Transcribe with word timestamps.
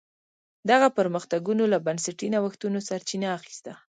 دغه 0.71 0.87
پرمختګونو 0.97 1.63
له 1.73 1.77
بنسټي 1.85 2.27
نوښتونو 2.35 2.77
سرچینه 2.89 3.27
اخیسته. 3.37 3.71